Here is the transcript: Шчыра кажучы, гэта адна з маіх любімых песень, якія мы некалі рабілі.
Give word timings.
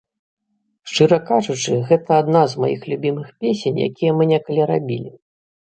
Шчыра 0.91 1.19
кажучы, 1.27 1.75
гэта 1.91 2.09
адна 2.23 2.41
з 2.55 2.65
маіх 2.65 2.81
любімых 2.93 3.29
песень, 3.45 3.77
якія 3.91 4.11
мы 4.19 4.23
некалі 4.35 4.61
рабілі. 4.75 5.17